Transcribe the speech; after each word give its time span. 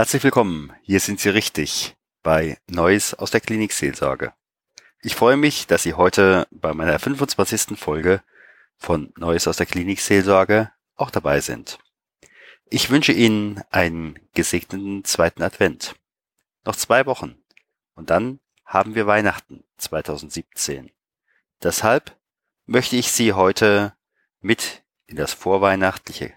Herzlich 0.00 0.24
willkommen. 0.24 0.72
Hier 0.80 0.98
sind 0.98 1.20
Sie 1.20 1.28
richtig 1.28 1.94
bei 2.22 2.56
Neues 2.66 3.12
aus 3.12 3.32
der 3.32 3.42
Klinikseelsorge. 3.42 4.32
Ich 5.02 5.14
freue 5.14 5.36
mich, 5.36 5.66
dass 5.66 5.82
Sie 5.82 5.92
heute 5.92 6.48
bei 6.50 6.72
meiner 6.72 6.98
25. 6.98 7.78
Folge 7.78 8.22
von 8.78 9.12
Neues 9.18 9.46
aus 9.46 9.58
der 9.58 9.66
Klinikseelsorge 9.66 10.72
auch 10.96 11.10
dabei 11.10 11.42
sind. 11.42 11.80
Ich 12.70 12.88
wünsche 12.88 13.12
Ihnen 13.12 13.62
einen 13.68 14.18
gesegneten 14.32 15.04
zweiten 15.04 15.42
Advent. 15.42 15.96
Noch 16.64 16.76
zwei 16.76 17.04
Wochen 17.04 17.36
und 17.94 18.08
dann 18.08 18.40
haben 18.64 18.94
wir 18.94 19.06
Weihnachten 19.06 19.64
2017. 19.76 20.90
Deshalb 21.62 22.16
möchte 22.64 22.96
ich 22.96 23.12
Sie 23.12 23.34
heute 23.34 23.94
mit 24.40 24.82
in 25.04 25.16
das 25.16 25.34
vorweihnachtliche 25.34 26.32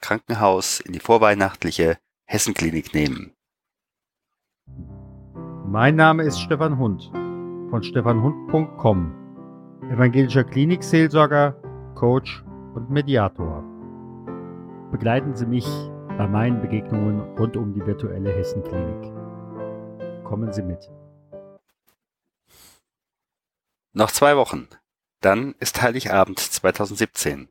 Krankenhaus, 0.00 0.80
in 0.80 0.94
die 0.94 1.00
vorweihnachtliche 1.00 1.98
Hessenklinik 2.28 2.92
nehmen. 2.92 3.32
Mein 5.64 5.94
Name 5.94 6.24
ist 6.24 6.40
Stefan 6.40 6.76
Hund 6.76 7.08
von 7.70 7.84
stefanhund.com, 7.84 9.14
evangelischer 9.92 10.42
Klinikseelsorger, 10.42 11.52
Coach 11.94 12.44
und 12.74 12.90
Mediator. 12.90 13.62
Begleiten 14.90 15.36
Sie 15.36 15.46
mich 15.46 15.66
bei 16.18 16.26
meinen 16.26 16.60
Begegnungen 16.60 17.20
rund 17.36 17.56
um 17.56 17.72
die 17.72 17.86
virtuelle 17.86 18.34
Hessenklinik. 18.34 19.12
Kommen 20.24 20.52
Sie 20.52 20.62
mit. 20.62 20.90
Noch 23.92 24.10
zwei 24.10 24.36
Wochen. 24.36 24.68
Dann 25.20 25.54
ist 25.60 25.80
Heiligabend 25.80 26.40
2017. 26.40 27.48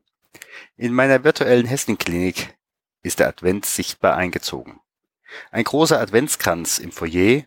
In 0.76 0.92
meiner 0.92 1.24
virtuellen 1.24 1.66
Hessenklinik 1.66 2.56
ist 3.02 3.20
der 3.20 3.28
Advent 3.28 3.66
sichtbar 3.66 4.16
eingezogen. 4.16 4.80
Ein 5.50 5.64
großer 5.64 6.00
Adventskranz 6.00 6.78
im 6.78 6.92
Foyer 6.92 7.44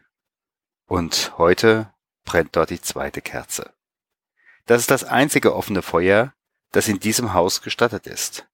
und 0.86 1.38
heute 1.38 1.94
brennt 2.26 2.56
dort 2.56 2.70
die 2.70 2.82
zweite 2.82 3.22
Kerze. 3.22 3.74
Das 4.66 4.82
ist 4.82 4.92
das 4.92 5.04
einzige 5.04 5.56
offene 5.56 5.82
Feuer, 5.82 6.34
das 6.72 6.88
in 6.88 7.00
diesem 7.00 7.34
Haus 7.34 7.62
gestattet 7.62 8.06
ist. 8.06 8.48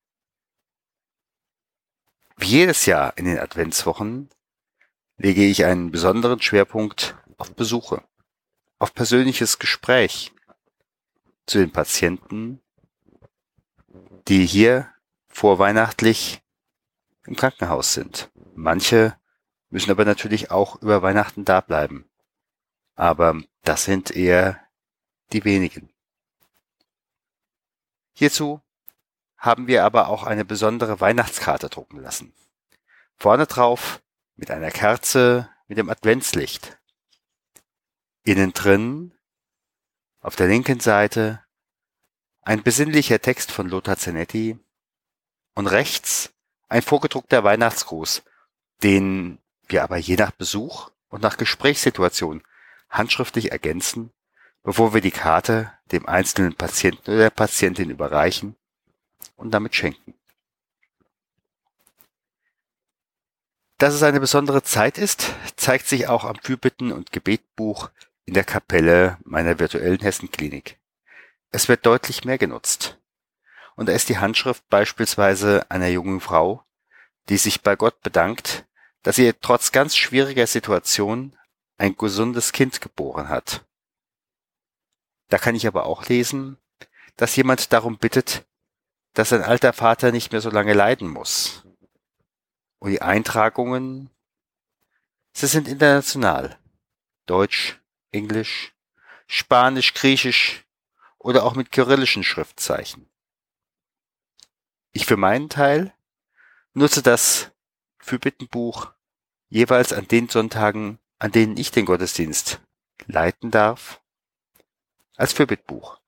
Wie 2.37 2.47
jedes 2.47 2.85
Jahr 2.85 3.17
in 3.17 3.25
den 3.25 3.39
Adventswochen 3.39 4.29
lege 5.17 5.45
ich 5.45 5.65
einen 5.65 5.91
besonderen 5.91 6.41
Schwerpunkt 6.41 7.17
auf 7.37 7.53
Besuche, 7.53 8.03
auf 8.79 8.93
persönliches 8.93 9.59
Gespräch 9.59 10.33
zu 11.45 11.59
den 11.59 11.71
Patienten, 11.71 12.61
die 14.27 14.45
hier 14.45 14.91
vorweihnachtlich 15.27 16.41
im 17.25 17.35
Krankenhaus 17.35 17.93
sind. 17.93 18.31
Manche 18.53 19.17
müssen 19.69 19.91
aber 19.91 20.05
natürlich 20.05 20.51
auch 20.51 20.81
über 20.81 21.01
Weihnachten 21.01 21.45
da 21.45 21.61
bleiben. 21.61 22.09
Aber 22.95 23.41
das 23.63 23.83
sind 23.83 24.11
eher 24.11 24.59
die 25.33 25.43
wenigen. 25.43 25.89
Hierzu 28.13 28.61
haben 29.37 29.67
wir 29.67 29.83
aber 29.83 30.07
auch 30.07 30.23
eine 30.23 30.45
besondere 30.45 31.01
Weihnachtskarte 31.01 31.69
drucken 31.69 31.99
lassen. 31.99 32.33
Vorne 33.17 33.45
drauf 33.47 34.01
mit 34.35 34.51
einer 34.51 34.71
Kerze 34.71 35.49
mit 35.67 35.77
dem 35.77 35.89
Adventslicht. 35.89 36.77
Innen 38.23 38.53
drin 38.53 39.13
auf 40.21 40.35
der 40.35 40.47
linken 40.47 40.79
Seite 40.79 41.43
ein 42.41 42.63
besinnlicher 42.63 43.19
Text 43.19 43.51
von 43.51 43.67
Lothar 43.67 43.97
Zenetti 43.97 44.57
und 45.55 45.67
rechts 45.67 46.34
ein 46.67 46.81
vorgedruckter 46.81 47.43
Weihnachtsgruß, 47.43 48.23
den 48.83 49.39
wir 49.67 49.83
aber 49.83 49.97
je 49.97 50.15
nach 50.15 50.31
Besuch 50.31 50.91
und 51.09 51.21
nach 51.21 51.37
Gesprächssituation 51.37 52.43
handschriftlich 52.89 53.51
ergänzen, 53.51 54.11
bevor 54.63 54.93
wir 54.93 55.01
die 55.01 55.11
Karte 55.11 55.71
dem 55.91 56.07
einzelnen 56.07 56.55
Patienten 56.55 57.11
oder 57.11 57.19
der 57.19 57.29
Patientin 57.29 57.89
überreichen 57.89 58.55
und 59.35 59.51
damit 59.51 59.75
schenken. 59.75 60.15
Dass 63.77 63.93
es 63.93 64.03
eine 64.03 64.19
besondere 64.19 64.63
Zeit 64.63 64.97
ist, 64.97 65.33
zeigt 65.57 65.87
sich 65.87 66.07
auch 66.07 66.23
am 66.23 66.37
Fürbitten- 66.41 66.93
und 66.93 67.11
Gebetbuch 67.11 67.89
in 68.25 68.33
der 68.33 68.45
Kapelle 68.45 69.17
meiner 69.23 69.59
virtuellen 69.59 69.99
Hessenklinik. 69.99 70.79
Es 71.51 71.67
wird 71.67 71.85
deutlich 71.85 72.25
mehr 72.25 72.37
genutzt. 72.37 72.97
Und 73.75 73.87
da 73.89 73.93
ist 73.93 74.09
die 74.09 74.17
Handschrift 74.17 74.67
beispielsweise 74.69 75.69
einer 75.69 75.87
jungen 75.87 76.21
Frau, 76.21 76.64
die 77.29 77.37
sich 77.37 77.61
bei 77.61 77.75
Gott 77.75 78.01
bedankt, 78.01 78.65
dass 79.03 79.17
sie 79.17 79.33
trotz 79.33 79.71
ganz 79.71 79.95
schwieriger 79.95 80.47
Situation 80.47 81.37
ein 81.77 81.95
gesundes 81.95 82.51
Kind 82.51 82.81
geboren 82.81 83.29
hat. 83.29 83.65
Da 85.29 85.37
kann 85.37 85.55
ich 85.55 85.67
aber 85.67 85.85
auch 85.85 86.05
lesen, 86.07 86.57
dass 87.17 87.35
jemand 87.35 87.73
darum 87.73 87.97
bittet, 87.97 88.45
dass 89.13 89.29
sein 89.29 89.41
alter 89.41 89.73
Vater 89.73 90.11
nicht 90.11 90.31
mehr 90.31 90.41
so 90.41 90.49
lange 90.49 90.73
leiden 90.73 91.07
muss. 91.07 91.63
Und 92.79 92.91
die 92.91 93.01
Eintragungen, 93.01 94.09
sie 95.33 95.47
sind 95.47 95.67
international. 95.67 96.59
Deutsch, 97.25 97.79
Englisch, 98.11 98.75
Spanisch, 99.27 99.93
Griechisch 99.93 100.65
oder 101.17 101.43
auch 101.43 101.55
mit 101.55 101.71
kyrillischen 101.71 102.23
Schriftzeichen. 102.23 103.09
Ich 104.91 105.05
für 105.05 105.17
meinen 105.17 105.49
Teil 105.49 105.93
nutze 106.75 107.01
das 107.01 107.51
Fürbittenbuch 107.97 108.93
jeweils 109.49 109.93
an 109.93 110.07
den 110.07 110.29
Sonntagen, 110.29 110.99
an 111.17 111.31
denen 111.31 111.57
ich 111.57 111.71
den 111.71 111.85
Gottesdienst 111.85 112.61
leiten 113.07 113.49
darf, 113.49 114.01
als 115.15 115.33
Fürbittbuch. 115.33 115.99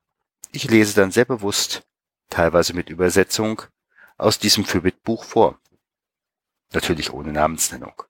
Ich 0.52 0.70
lese 0.70 0.94
dann 0.94 1.10
sehr 1.10 1.24
bewusst, 1.24 1.86
teilweise 2.28 2.74
mit 2.74 2.90
Übersetzung, 2.90 3.62
aus 4.16 4.38
diesem 4.38 4.64
Fürbittbuch 4.64 5.24
vor. 5.24 5.60
Natürlich 6.72 7.12
ohne 7.12 7.32
Namensnennung. 7.32 8.02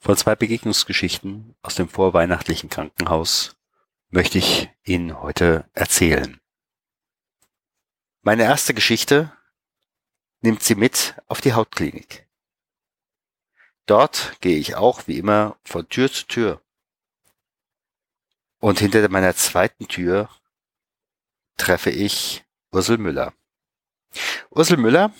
Von 0.00 0.16
zwei 0.16 0.34
Begegnungsgeschichten 0.34 1.54
aus 1.62 1.76
dem 1.76 1.88
vorweihnachtlichen 1.88 2.68
Krankenhaus 2.68 3.56
möchte 4.08 4.38
ich 4.38 4.68
Ihnen 4.82 5.22
heute 5.22 5.70
erzählen. 5.74 6.40
Meine 8.22 8.42
erste 8.42 8.74
Geschichte 8.74 9.32
nimmt 10.42 10.62
Sie 10.62 10.74
mit 10.74 11.14
auf 11.28 11.40
die 11.40 11.54
Hautklinik. 11.54 12.28
Dort 13.86 14.40
gehe 14.40 14.58
ich 14.58 14.74
auch 14.76 15.06
wie 15.06 15.18
immer 15.18 15.56
von 15.64 15.88
Tür 15.88 16.10
zu 16.12 16.26
Tür. 16.26 16.62
Und 18.58 18.78
hinter 18.78 19.08
meiner 19.08 19.34
zweiten 19.34 19.88
Tür 19.88 20.28
treffe 21.56 21.90
ich 21.90 22.44
Ursel 22.70 22.98
Müller. 22.98 23.32
Ursel 24.50 24.76
Müller 24.76 25.12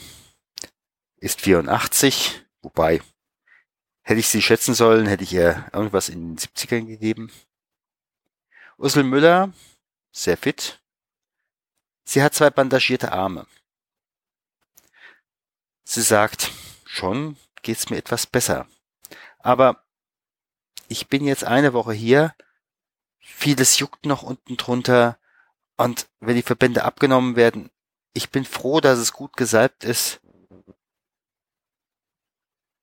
ist 1.16 1.40
84, 1.40 2.44
wobei 2.60 3.00
hätte 4.02 4.20
ich 4.20 4.28
sie 4.28 4.42
schätzen 4.42 4.74
sollen, 4.74 5.06
hätte 5.06 5.24
ich 5.24 5.32
ihr 5.32 5.68
irgendwas 5.72 6.08
in 6.08 6.36
den 6.36 6.38
70ern 6.38 6.86
gegeben. 6.86 7.32
Ursel 8.76 9.04
Müller, 9.04 9.52
sehr 10.12 10.36
fit. 10.36 10.80
Sie 12.04 12.22
hat 12.22 12.34
zwei 12.34 12.50
bandagierte 12.50 13.12
Arme. 13.12 13.46
Sie 15.92 16.00
sagt, 16.00 16.50
schon 16.86 17.36
geht's 17.60 17.90
mir 17.90 17.98
etwas 17.98 18.26
besser. 18.26 18.66
Aber 19.40 19.84
ich 20.88 21.08
bin 21.08 21.26
jetzt 21.26 21.44
eine 21.44 21.74
Woche 21.74 21.92
hier, 21.92 22.34
vieles 23.18 23.78
juckt 23.78 24.06
noch 24.06 24.22
unten 24.22 24.56
drunter 24.56 25.18
und 25.76 26.08
wenn 26.18 26.36
die 26.36 26.42
Verbände 26.42 26.84
abgenommen 26.84 27.36
werden, 27.36 27.70
ich 28.14 28.30
bin 28.30 28.46
froh, 28.46 28.80
dass 28.80 28.98
es 28.98 29.12
gut 29.12 29.36
gesalbt 29.36 29.84
ist. 29.84 30.22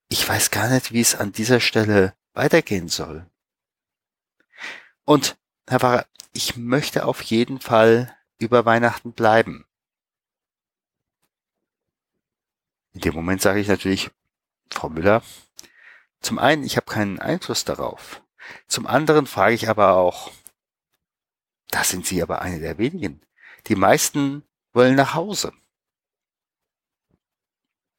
Ich 0.09 0.29
weiß 0.29 0.51
gar 0.51 0.69
nicht, 0.69 0.91
wie 0.91 1.01
es 1.01 1.15
an 1.15 1.31
dieser 1.31 1.61
Stelle 1.61 2.15
weitergehen 2.33 2.89
soll. 2.89 3.27
Und, 5.03 5.35
Herr 5.65 5.79
Pfarrer, 5.79 6.05
ich 6.31 6.57
möchte 6.57 7.05
auf 7.05 7.23
jeden 7.23 7.59
Fall 7.59 8.15
über 8.37 8.65
Weihnachten 8.65 9.13
bleiben. 9.13 9.65
In 12.99 13.03
dem 13.03 13.15
Moment 13.15 13.41
sage 13.41 13.61
ich 13.61 13.69
natürlich, 13.69 14.11
Frau 14.69 14.89
Müller, 14.89 15.23
zum 16.19 16.37
einen, 16.37 16.65
ich 16.65 16.75
habe 16.75 16.91
keinen 16.91 17.17
Einfluss 17.17 17.63
darauf. 17.63 18.21
Zum 18.67 18.85
anderen 18.85 19.25
frage 19.25 19.55
ich 19.55 19.69
aber 19.69 19.93
auch, 19.93 20.33
da 21.69 21.85
sind 21.85 22.05
Sie 22.05 22.21
aber 22.21 22.41
eine 22.41 22.59
der 22.59 22.77
wenigen. 22.77 23.21
Die 23.67 23.77
meisten 23.77 24.43
wollen 24.73 24.95
nach 24.95 25.13
Hause. 25.13 25.53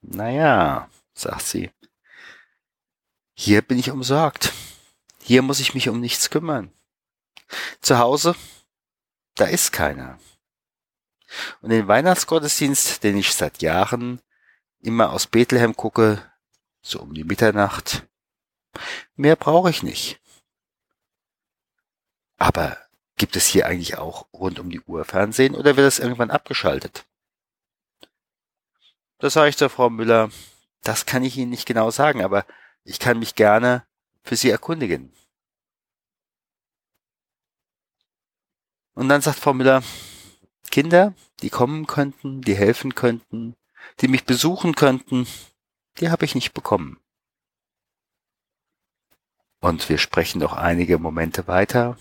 Naja, 0.02 0.90
sagt 1.14 1.46
sie, 1.46 1.70
hier 3.32 3.62
bin 3.62 3.78
ich 3.78 3.90
umsorgt. 3.90 4.52
Hier 5.22 5.40
muss 5.40 5.60
ich 5.60 5.72
mich 5.72 5.88
um 5.88 5.98
nichts 5.98 6.28
kümmern. 6.28 6.74
Zu 7.80 7.96
Hause, 7.96 8.36
da 9.36 9.46
ist 9.46 9.72
keiner. 9.72 10.18
Und 11.62 11.70
den 11.70 11.88
Weihnachtsgottesdienst, 11.88 13.02
den 13.02 13.16
ich 13.16 13.32
seit 13.32 13.62
Jahren 13.62 14.20
immer 14.80 15.12
aus 15.12 15.26
Bethlehem 15.26 15.76
gucke, 15.76 16.30
so 16.82 17.00
um 17.00 17.14
die 17.14 17.24
Mitternacht. 17.24 18.06
Mehr 19.16 19.36
brauche 19.36 19.70
ich 19.70 19.82
nicht. 19.82 20.20
Aber 22.36 22.78
gibt 23.16 23.36
es 23.36 23.46
hier 23.46 23.66
eigentlich 23.66 23.98
auch 23.98 24.26
rund 24.32 24.58
um 24.58 24.70
die 24.70 24.80
Uhr 24.80 25.04
Fernsehen 25.04 25.54
oder 25.54 25.76
wird 25.76 25.86
es 25.86 25.98
irgendwann 25.98 26.30
abgeschaltet? 26.30 27.06
Da 29.18 29.28
sage 29.28 29.50
ich 29.50 29.58
zur 29.58 29.68
Frau 29.68 29.90
Müller, 29.90 30.30
das 30.82 31.04
kann 31.04 31.22
ich 31.22 31.36
Ihnen 31.36 31.50
nicht 31.50 31.66
genau 31.66 31.90
sagen, 31.90 32.22
aber 32.22 32.46
ich 32.84 32.98
kann 32.98 33.18
mich 33.18 33.34
gerne 33.34 33.86
für 34.22 34.36
Sie 34.36 34.48
erkundigen. 34.48 35.12
Und 38.94 39.10
dann 39.10 39.20
sagt 39.20 39.38
Frau 39.38 39.52
Müller, 39.52 39.82
Kinder, 40.70 41.14
die 41.42 41.50
kommen 41.50 41.86
könnten, 41.86 42.40
die 42.40 42.54
helfen 42.54 42.94
könnten, 42.94 43.54
die 44.00 44.08
mich 44.08 44.24
besuchen 44.24 44.74
könnten, 44.74 45.26
die 45.98 46.10
habe 46.10 46.24
ich 46.24 46.34
nicht 46.34 46.52
bekommen. 46.52 47.00
Und 49.60 49.88
wir 49.88 49.98
sprechen 49.98 50.40
noch 50.40 50.54
einige 50.54 50.98
Momente 50.98 51.46
weiter. 51.46 51.98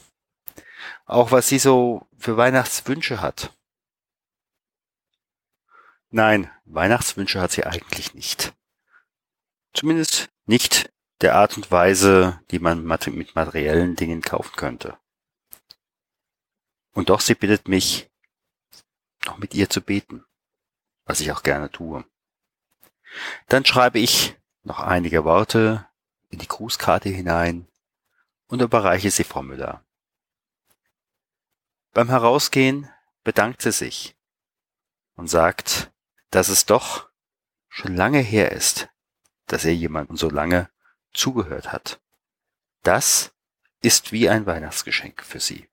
Auch 1.05 1.31
was 1.31 1.49
sie 1.49 1.59
so 1.59 2.07
für 2.17 2.37
Weihnachtswünsche 2.37 3.21
hat. 3.21 3.53
Nein, 6.09 6.49
Weihnachtswünsche 6.65 7.41
hat 7.41 7.51
sie 7.51 7.65
eigentlich 7.65 8.13
nicht. 8.13 8.53
Zumindest 9.73 10.29
nicht 10.45 10.91
der 11.21 11.35
Art 11.35 11.57
und 11.57 11.69
Weise, 11.69 12.41
die 12.49 12.59
man 12.59 12.83
mit 12.83 13.35
materiellen 13.35 13.95
Dingen 13.95 14.21
kaufen 14.21 14.55
könnte. 14.55 14.97
Und 16.93 17.09
doch 17.09 17.19
sie 17.19 17.35
bittet 17.35 17.67
mich, 17.67 18.09
noch 19.25 19.37
mit 19.37 19.53
ihr 19.53 19.69
zu 19.69 19.81
beten, 19.81 20.25
was 21.09 21.21
ich 21.21 21.31
auch 21.31 21.41
gerne 21.41 21.71
tue. 21.71 22.05
Dann 23.47 23.65
schreibe 23.65 23.97
ich 23.97 24.37
noch 24.61 24.79
einige 24.79 25.25
Worte 25.25 25.87
in 26.29 26.37
die 26.37 26.47
Grußkarte 26.47 27.09
hinein 27.09 27.67
und 28.45 28.61
überreiche 28.61 29.09
sie 29.09 29.23
Frau 29.23 29.41
Müller. 29.41 29.83
Beim 31.93 32.09
Herausgehen 32.09 32.87
bedankt 33.23 33.63
sie 33.63 33.71
sich 33.71 34.15
und 35.15 35.27
sagt, 35.27 35.91
dass 36.29 36.49
es 36.49 36.67
doch 36.67 37.09
schon 37.69 37.95
lange 37.95 38.19
her 38.19 38.51
ist, 38.51 38.87
dass 39.47 39.65
ihr 39.65 39.75
jemandem 39.75 40.15
so 40.15 40.29
lange 40.29 40.69
zugehört 41.11 41.71
hat. 41.71 41.99
Das 42.83 43.33
ist 43.81 44.11
wie 44.11 44.29
ein 44.29 44.45
Weihnachtsgeschenk 44.45 45.23
für 45.23 45.39
sie. 45.39 45.67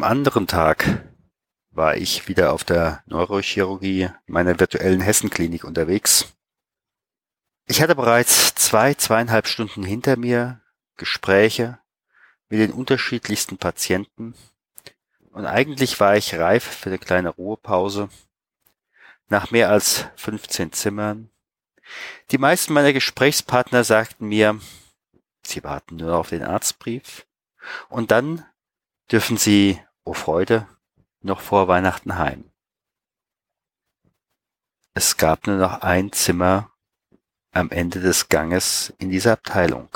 Einem 0.00 0.12
anderen 0.12 0.46
Tag 0.46 1.04
war 1.72 1.94
ich 1.94 2.26
wieder 2.26 2.54
auf 2.54 2.64
der 2.64 3.02
Neurochirurgie 3.04 4.08
meiner 4.26 4.58
virtuellen 4.58 5.02
Hessenklinik 5.02 5.62
unterwegs. 5.64 6.32
Ich 7.66 7.82
hatte 7.82 7.94
bereits 7.94 8.54
zwei, 8.54 8.94
zweieinhalb 8.94 9.46
Stunden 9.46 9.82
hinter 9.82 10.16
mir 10.16 10.62
Gespräche 10.96 11.80
mit 12.48 12.60
den 12.60 12.72
unterschiedlichsten 12.72 13.58
Patienten 13.58 14.34
und 15.32 15.44
eigentlich 15.44 16.00
war 16.00 16.16
ich 16.16 16.34
reif 16.34 16.64
für 16.64 16.88
eine 16.88 16.98
kleine 16.98 17.28
Ruhepause. 17.28 18.08
Nach 19.28 19.50
mehr 19.50 19.68
als 19.68 20.06
15 20.16 20.72
Zimmern. 20.72 21.28
Die 22.30 22.38
meisten 22.38 22.72
meiner 22.72 22.94
Gesprächspartner 22.94 23.84
sagten 23.84 24.28
mir, 24.28 24.58
sie 25.42 25.62
warten 25.62 25.96
nur 25.96 26.16
auf 26.16 26.30
den 26.30 26.42
Arztbrief 26.42 27.26
und 27.90 28.10
dann 28.10 28.46
dürfen 29.12 29.36
sie, 29.36 29.78
oh 30.10 30.12
Freude, 30.12 30.66
noch 31.22 31.40
vor 31.40 31.68
Weihnachten 31.68 32.18
heim. 32.18 32.50
Es 34.92 35.16
gab 35.16 35.46
nur 35.46 35.56
noch 35.56 35.82
ein 35.82 36.10
Zimmer 36.10 36.72
am 37.52 37.70
Ende 37.70 38.00
des 38.00 38.28
Ganges 38.28 38.92
in 38.98 39.10
dieser 39.10 39.34
Abteilung. 39.34 39.88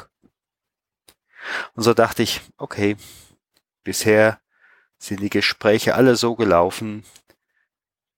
Und 1.75 1.83
so 1.83 1.95
dachte 1.95 2.23
ich, 2.23 2.43
okay, 2.59 2.97
bisher 3.83 4.41
sind 4.99 5.19
die 5.19 5.31
Gespräche 5.31 5.97
alle 5.97 6.15
so 6.15 6.37
gelaufen, 6.37 7.03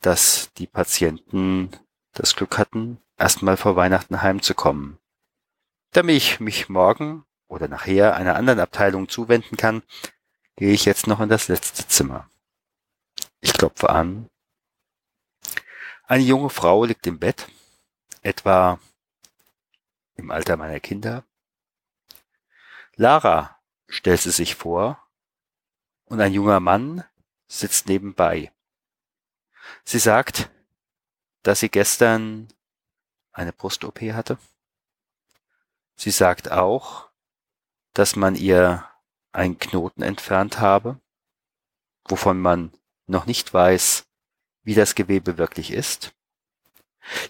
dass 0.02 0.52
die 0.58 0.66
Patienten 0.66 1.70
das 2.12 2.36
Glück 2.36 2.58
hatten, 2.58 2.98
erstmal 3.16 3.56
vor 3.56 3.74
Weihnachten 3.74 4.20
heimzukommen. 4.20 4.98
Damit 5.92 6.16
ich 6.16 6.40
mich 6.40 6.68
morgen 6.68 7.24
oder 7.48 7.68
nachher 7.68 8.16
einer 8.16 8.36
anderen 8.36 8.60
Abteilung 8.60 9.08
zuwenden 9.08 9.56
kann, 9.56 9.82
gehe 10.56 10.72
ich 10.72 10.84
jetzt 10.84 11.06
noch 11.06 11.20
in 11.20 11.28
das 11.28 11.48
letzte 11.48 11.86
Zimmer. 11.86 12.28
Ich 13.40 13.52
klopfe 13.52 13.90
an. 13.90 14.28
Eine 16.04 16.22
junge 16.22 16.50
Frau 16.50 16.84
liegt 16.84 17.06
im 17.06 17.18
Bett, 17.18 17.48
etwa 18.22 18.78
im 20.14 20.30
Alter 20.30 20.56
meiner 20.56 20.80
Kinder. 20.80 21.24
Lara 22.94 23.60
stellt 23.88 24.20
sie 24.20 24.30
sich 24.30 24.54
vor 24.54 24.98
und 26.06 26.20
ein 26.20 26.32
junger 26.32 26.60
Mann 26.60 27.04
sitzt 27.48 27.86
nebenbei. 27.86 28.52
Sie 29.84 29.98
sagt, 29.98 30.50
dass 31.42 31.60
sie 31.60 31.68
gestern 31.68 32.48
eine 33.32 33.52
Brust-OP 33.52 34.00
hatte. 34.12 34.38
Sie 35.96 36.10
sagt 36.10 36.50
auch, 36.50 37.08
dass 37.92 38.16
man 38.16 38.34
ihr 38.34 38.85
einen 39.36 39.58
Knoten 39.58 40.02
entfernt 40.02 40.60
habe, 40.60 41.00
wovon 42.08 42.40
man 42.40 42.72
noch 43.06 43.26
nicht 43.26 43.52
weiß, 43.52 44.06
wie 44.62 44.74
das 44.74 44.94
Gewebe 44.94 45.38
wirklich 45.38 45.70
ist. 45.70 46.14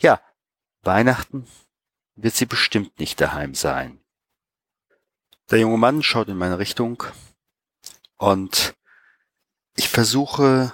Ja, 0.01 0.23
Weihnachten 0.83 1.47
wird 2.15 2.35
sie 2.35 2.47
bestimmt 2.47 2.99
nicht 2.99 3.21
daheim 3.21 3.55
sein. 3.55 4.01
Der 5.51 5.59
junge 5.59 5.79
Mann 5.79 6.03
schaut 6.03 6.29
in 6.29 6.39
meine 6.39 6.59
Richtung 6.59 7.03
und 8.17 8.75
ich 9.75 9.89
versuche 9.89 10.73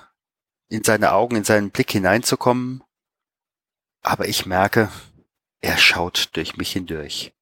in 0.69 0.84
seine 0.84 1.12
Augen, 1.12 1.37
in 1.37 1.44
seinen 1.44 1.70
Blick 1.70 1.90
hineinzukommen, 1.90 2.84
aber 4.02 4.29
ich 4.29 4.46
merke, 4.46 4.90
er 5.61 5.79
schaut 5.79 6.31
durch 6.37 6.56
mich 6.56 6.73
hindurch. 6.73 7.34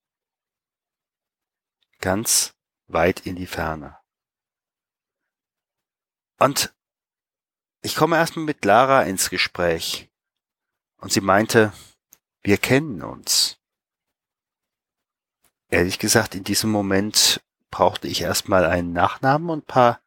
Ganz 2.01 2.55
weit 2.93 3.21
in 3.27 3.37
die 3.37 3.47
Ferne. 3.47 3.97
Und 6.39 6.73
ich 7.83 7.95
komme 7.97 8.17
erstmal 8.17 8.45
mit 8.45 8.65
Lara 8.65 9.03
ins 9.03 9.31
Gespräch. 9.31 10.11
Und 10.99 11.13
sie 11.13 11.21
meinte, 11.21 11.73
wir 12.43 12.59
kennen 12.59 13.03
uns. 13.03 13.59
Ehrlich 15.69 15.99
gesagt, 15.99 16.35
in 16.35 16.45
diesem 16.45 16.71
Moment 16.71 17.41
brauchte 17.71 18.09
ich 18.09 18.23
erstmal 18.23 18.67
einen 18.67 18.93
Nachnamen 18.93 19.51
und 19.51 19.67
paar 19.67 20.01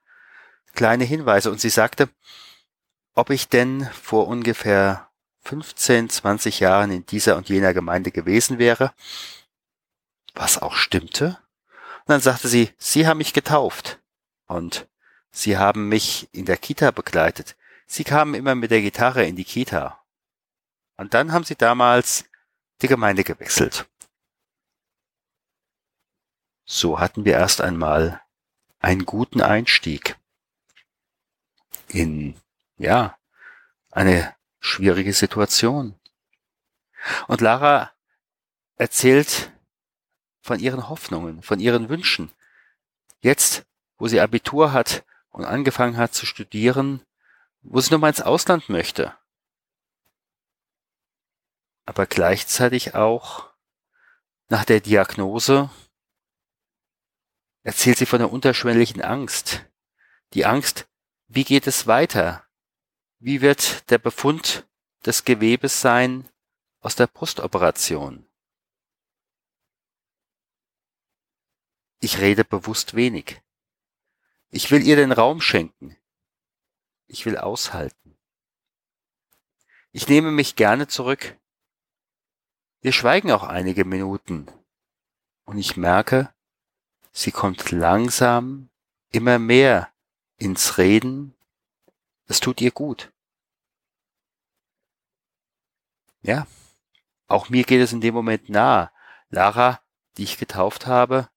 kleine 0.74 1.04
Hinweise. 1.04 1.52
Und 1.52 1.62
sie 1.62 1.70
sagte, 1.70 2.10
ob 3.14 3.30
ich 3.30 3.48
denn 3.48 3.86
vor 3.92 4.28
ungefähr 4.28 5.10
15, 5.42 6.10
20 6.10 6.60
Jahren 6.60 6.92
in 6.92 7.06
dieser 7.06 7.38
und 7.38 7.50
jener 7.50 7.74
Gemeinde 7.74 8.12
gewesen 8.12 8.60
wäre, 8.60 8.94
was 10.34 10.62
auch 10.62 10.76
stimmte. 10.76 11.40
Und 12.06 12.10
dann 12.10 12.22
sagte 12.22 12.48
sie, 12.48 12.74
Sie 12.78 13.08
haben 13.08 13.20
mich 13.20 13.34
getauft 13.34 14.00
und 14.48 14.88
Sie 15.32 15.58
haben 15.58 15.90
mich 15.90 16.30
in 16.32 16.46
der 16.46 16.58
Kita 16.58 16.92
begleitet. 16.92 17.56
Sie 17.88 18.04
kamen 18.04 18.34
immer 18.34 18.56
mit 18.56 18.72
der 18.72 18.82
Gitarre 18.82 19.26
in 19.26 19.36
die 19.36 19.46
Kita. 19.46 20.04
Und 20.98 21.14
dann 21.14 21.32
haben 21.32 21.44
sie 21.44 21.56
damals 21.56 22.26
die 22.82 22.88
Gemeinde 22.88 23.24
gewechselt. 23.24 23.90
So 26.66 27.00
hatten 27.00 27.26
wir 27.26 27.34
erst 27.34 27.62
einmal 27.62 28.22
einen 28.80 29.06
guten 29.06 29.42
Einstieg 29.42 30.18
in, 31.88 32.36
ja, 32.78 33.18
eine 33.92 34.36
schwierige 34.60 35.14
Situation. 35.14 36.00
Und 37.28 37.42
Lara 37.42 37.92
erzählt 38.76 39.53
von 40.44 40.60
ihren 40.60 40.90
Hoffnungen, 40.90 41.42
von 41.42 41.60
ihren 41.60 41.88
Wünschen. 41.88 42.30
Jetzt, 43.22 43.66
wo 43.98 44.10
sie 44.10 44.20
Abitur 44.20 44.74
hat 44.74 45.06
und 45.30 45.46
angefangen 45.46 45.96
hat 45.96 46.14
zu 46.14 46.26
studieren, 46.26 47.02
wo 47.62 47.80
sie 47.80 47.92
nochmal 47.92 48.10
ins 48.10 48.22
Ausland 48.22 48.68
möchte. 48.68 49.16
Aber 51.86 52.06
gleichzeitig 52.06 52.94
auch 52.94 53.50
nach 54.50 54.66
der 54.66 54.82
Diagnose 54.82 55.70
erzählt 57.64 57.98
sie 57.98 58.06
von 58.06 58.20
der 58.20 58.32
unterschwelligen 58.32 59.02
Angst. 59.02 59.66
Die 60.34 60.46
Angst, 60.46 60.88
wie 61.28 61.46
geht 61.46 61.68
es 61.68 61.88
weiter? 61.88 62.46
Wie 63.20 63.40
wird 63.40 63.90
der 63.90 63.98
Befund 63.98 64.68
des 65.06 65.24
Gewebes 65.24 65.80
sein 65.80 66.28
aus 66.82 66.98
der 66.98 67.08
Brustoperation? 67.08 68.28
Ich 72.04 72.18
rede 72.18 72.44
bewusst 72.44 72.96
wenig. 72.96 73.42
Ich 74.50 74.72
will 74.72 74.86
ihr 74.86 74.98
den 74.98 75.14
Raum 75.14 75.40
schenken. 75.40 75.96
Ich 77.08 77.26
will 77.26 77.38
aushalten. 77.38 78.18
Ich 79.94 80.10
nehme 80.10 80.30
mich 80.30 80.58
gerne 80.58 80.90
zurück. 80.90 81.40
Wir 82.82 82.92
schweigen 82.92 83.32
auch 83.32 83.44
einige 83.44 83.86
Minuten. 83.86 84.48
Und 85.46 85.58
ich 85.58 85.78
merke, 85.78 86.34
sie 87.14 87.32
kommt 87.32 87.72
langsam 87.72 88.70
immer 89.12 89.40
mehr 89.40 89.90
ins 90.36 90.78
Reden. 90.78 91.34
Es 92.28 92.42
tut 92.42 92.60
ihr 92.60 92.72
gut. 92.72 93.14
Ja, 96.22 96.48
auch 97.28 97.48
mir 97.48 97.64
geht 97.64 97.80
es 97.80 97.94
in 97.94 98.02
dem 98.02 98.14
Moment 98.14 98.50
nahe. 98.50 98.92
Lara, 99.30 99.80
die 100.18 100.24
ich 100.24 100.38
getauft 100.38 100.86
habe 100.86 101.30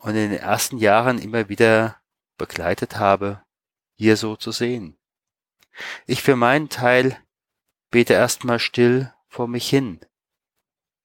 und 0.00 0.16
in 0.16 0.30
den 0.30 0.40
ersten 0.40 0.78
Jahren 0.78 1.18
immer 1.18 1.48
wieder 1.48 2.00
begleitet 2.36 2.96
habe, 2.96 3.44
hier 3.96 4.16
so 4.16 4.36
zu 4.36 4.50
sehen. 4.50 4.98
Ich 6.06 6.22
für 6.22 6.36
meinen 6.36 6.68
Teil 6.68 7.22
bete 7.90 8.14
erstmal 8.14 8.58
still 8.58 9.12
vor 9.28 9.46
mich 9.46 9.68
hin, 9.68 10.00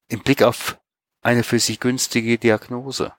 im 0.08 0.24
Blick 0.24 0.42
auf 0.42 0.80
eine 1.22 1.44
für 1.44 1.60
sie 1.60 1.78
günstige 1.78 2.38
Diagnose. 2.38 3.14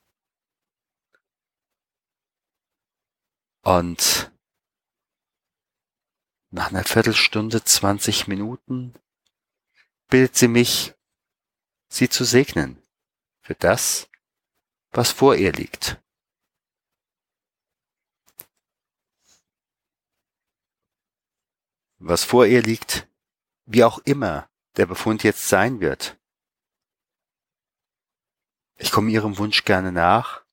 Und 3.62 4.33
nach 6.50 6.68
einer 6.68 6.85
Viertelstunde, 6.85 7.64
20 7.64 8.28
Minuten 8.28 8.95
bittet 10.09 10.37
sie 10.37 10.49
mich, 10.49 10.95
sie 11.88 12.09
zu 12.09 12.25
segnen 12.25 12.80
für 13.40 13.56
das, 13.56 14.09
was 14.93 15.11
vor 15.11 15.37
ihr 15.37 15.52
liegt. 15.52 16.00
Was 21.99 22.25
vor 22.25 22.47
ihr 22.47 22.62
liegt, 22.62 23.09
wie 23.64 23.85
auch 23.85 23.99
immer 23.99 24.49
der 24.76 24.87
Befund 24.87 25.23
jetzt 25.23 25.49
sein 25.49 25.81
wird. 25.81 26.19
Ich 28.76 28.93
komme 28.93 29.11
ihrem 29.11 29.38
Wunsch 29.38 29.64
gerne 29.64 29.93
nach 29.93 30.45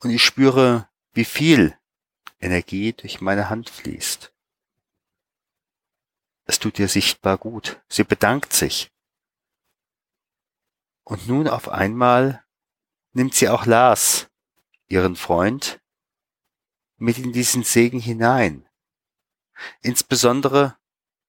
und 0.00 0.10
ich 0.10 0.24
spüre, 0.24 0.88
wie 1.12 1.24
viel 1.24 1.78
Energie 2.40 2.92
durch 2.92 3.20
meine 3.20 3.50
Hand 3.50 3.70
fließt. 3.70 4.32
Es 6.44 6.58
tut 6.58 6.78
ihr 6.78 6.88
sichtbar 6.88 7.38
gut. 7.38 7.82
Sie 7.88 8.04
bedankt 8.04 8.52
sich. 8.52 8.92
Und 11.04 11.26
nun 11.28 11.48
auf 11.48 11.68
einmal 11.68 12.44
nimmt 13.16 13.34
sie 13.34 13.48
auch 13.48 13.64
Lars, 13.64 14.28
ihren 14.88 15.16
Freund, 15.16 15.80
mit 16.98 17.16
in 17.16 17.32
diesen 17.32 17.64
Segen 17.64 17.98
hinein. 17.98 18.68
Insbesondere 19.80 20.76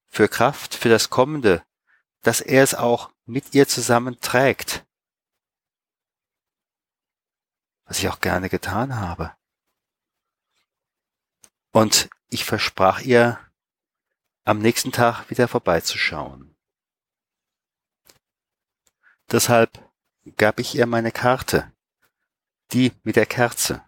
für 0.10 0.28
Kraft, 0.28 0.76
für 0.76 0.90
das 0.90 1.10
Kommende, 1.10 1.66
dass 2.24 2.42
er 2.42 2.62
es 2.62 2.76
auch 2.76 3.14
mit 3.26 3.56
ihr 3.56 3.70
zusammen 3.70 4.20
trägt. 4.20 4.86
Was 7.86 8.00
ich 8.00 8.10
auch 8.10 8.20
gerne 8.20 8.50
getan 8.50 8.98
habe. 8.98 9.34
Und 11.72 12.10
ich 12.28 12.44
versprach 12.44 13.00
ihr, 13.00 13.40
am 14.44 14.60
nächsten 14.60 14.92
Tag 14.92 15.30
wieder 15.30 15.48
vorbeizuschauen. 15.48 16.54
Deshalb 19.32 19.90
gab 20.36 20.60
ich 20.60 20.76
ihr 20.76 20.86
meine 20.86 21.14
Karte, 21.14 21.72
die 22.72 22.92
mit 23.04 23.16
der 23.16 23.26
Kerze, 23.26 23.84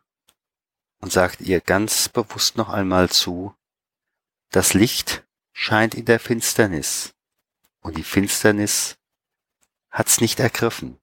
und 1.01 1.11
sagte 1.11 1.43
ihr 1.43 1.61
ganz 1.61 2.09
bewusst 2.09 2.57
noch 2.57 2.69
einmal 2.69 3.09
zu, 3.09 3.55
das 4.51 4.73
Licht 4.73 5.25
scheint 5.53 5.95
in 5.95 6.05
der 6.05 6.19
Finsternis, 6.19 7.13
und 7.81 7.97
die 7.97 8.03
Finsternis 8.03 8.97
hat's 9.89 10.21
nicht 10.21 10.39
ergriffen, 10.39 10.99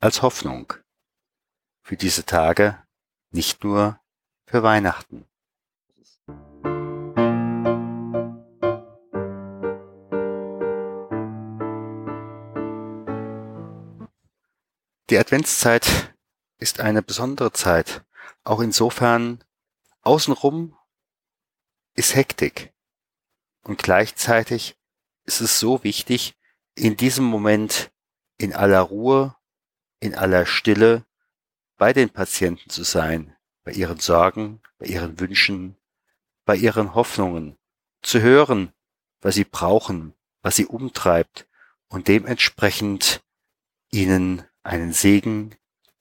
als 0.00 0.22
Hoffnung 0.22 0.72
für 1.82 1.96
diese 1.96 2.24
Tage, 2.24 2.82
nicht 3.30 3.64
nur 3.64 4.00
für 4.46 4.62
Weihnachten. 4.62 5.26
Die 15.08 15.18
Adventszeit 15.18 16.15
ist 16.58 16.80
eine 16.80 17.02
besondere 17.02 17.52
Zeit, 17.52 18.04
auch 18.44 18.60
insofern 18.60 19.44
außenrum 20.02 20.76
ist 21.94 22.14
Hektik. 22.14 22.72
Und 23.62 23.82
gleichzeitig 23.82 24.78
ist 25.24 25.40
es 25.40 25.58
so 25.58 25.82
wichtig, 25.82 26.36
in 26.74 26.96
diesem 26.96 27.24
Moment 27.24 27.90
in 28.38 28.54
aller 28.54 28.80
Ruhe, 28.80 29.34
in 29.98 30.14
aller 30.14 30.46
Stille 30.46 31.04
bei 31.76 31.92
den 31.92 32.10
Patienten 32.10 32.70
zu 32.70 32.84
sein, 32.84 33.36
bei 33.64 33.72
ihren 33.72 33.98
Sorgen, 33.98 34.60
bei 34.78 34.86
ihren 34.86 35.18
Wünschen, 35.18 35.76
bei 36.44 36.56
ihren 36.56 36.94
Hoffnungen, 36.94 37.58
zu 38.02 38.20
hören, 38.20 38.72
was 39.20 39.34
sie 39.34 39.44
brauchen, 39.44 40.14
was 40.42 40.56
sie 40.56 40.66
umtreibt 40.66 41.48
und 41.88 42.08
dementsprechend 42.08 43.24
ihnen 43.90 44.44
einen 44.62 44.92
Segen, 44.92 45.56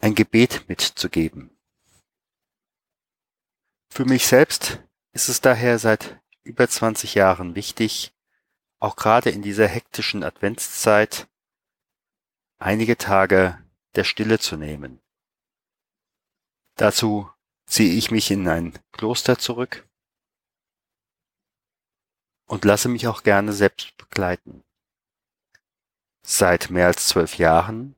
ein 0.05 0.13
Gebet 0.13 0.69
mitzugeben. 0.69 1.49
Für 3.89 4.05
mich 4.05 4.27
selbst 4.27 4.83
ist 5.13 5.29
es 5.29 5.41
daher 5.41 5.79
seit 5.79 6.21
über 6.43 6.69
20 6.69 7.15
Jahren 7.15 7.55
wichtig, 7.55 8.13
auch 8.77 8.97
gerade 8.97 9.31
in 9.31 9.41
dieser 9.41 9.67
hektischen 9.67 10.23
Adventszeit 10.23 11.27
einige 12.59 12.99
Tage 12.99 13.59
der 13.95 14.03
Stille 14.03 14.37
zu 14.37 14.57
nehmen. 14.57 15.01
Dazu 16.75 17.27
ziehe 17.65 17.95
ich 17.95 18.11
mich 18.11 18.29
in 18.29 18.47
ein 18.47 18.77
Kloster 18.91 19.39
zurück 19.39 19.89
und 22.45 22.63
lasse 22.63 22.89
mich 22.89 23.07
auch 23.07 23.23
gerne 23.23 23.53
selbst 23.53 23.97
begleiten. 23.97 24.63
Seit 26.21 26.69
mehr 26.69 26.85
als 26.85 27.07
zwölf 27.07 27.39
Jahren 27.39 27.95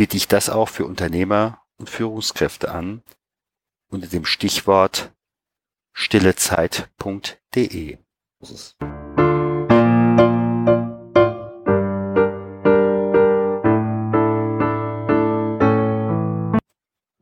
biete 0.00 0.16
ich 0.16 0.28
das 0.28 0.48
auch 0.48 0.70
für 0.70 0.86
Unternehmer 0.86 1.60
und 1.76 1.90
Führungskräfte 1.90 2.70
an 2.70 3.02
unter 3.90 4.06
dem 4.06 4.24
Stichwort 4.24 5.12
stillezeit.de. 5.92 7.98